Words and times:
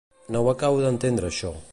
No 0.35 0.39
ho 0.45 0.49
acabo 0.53 0.79
d'entendre 0.85 1.29
això. 1.31 1.53